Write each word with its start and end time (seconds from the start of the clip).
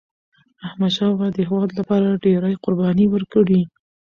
احمدشاه 0.67 1.09
بابا 1.11 1.27
د 1.31 1.37
هیواد 1.47 1.69
لپاره 1.79 2.19
ډيري 2.25 2.53
قربانی 2.63 3.05
ورکړي. 3.09 3.61